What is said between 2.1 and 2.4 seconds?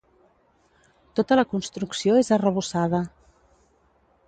és